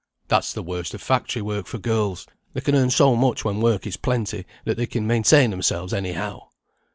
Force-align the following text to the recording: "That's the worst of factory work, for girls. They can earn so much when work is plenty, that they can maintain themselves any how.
"That's 0.29 0.51
the 0.51 0.63
worst 0.63 0.95
of 0.95 1.01
factory 1.03 1.43
work, 1.43 1.67
for 1.67 1.77
girls. 1.77 2.25
They 2.53 2.61
can 2.61 2.73
earn 2.73 2.89
so 2.89 3.15
much 3.15 3.45
when 3.45 3.61
work 3.61 3.85
is 3.85 3.97
plenty, 3.97 4.47
that 4.65 4.75
they 4.75 4.87
can 4.87 5.05
maintain 5.05 5.51
themselves 5.51 5.93
any 5.93 6.13
how. 6.13 6.49